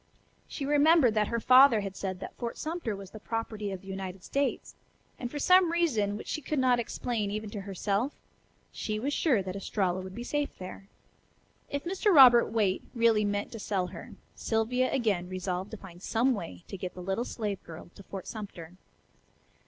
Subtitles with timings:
[0.47, 3.87] She remembered that her father had said that Fort Sumter was the property of the
[3.87, 4.73] United States;
[5.19, 8.13] and, for some reason which she could not explain even to herself,
[8.71, 10.87] she was sure that Estralla would be safe there.
[11.69, 12.11] If Mr.
[12.11, 16.77] Robert Waite really meant to sell her, Sylvia again resolved to find some way to
[16.77, 18.77] get the little slave girl to Fort Sumter.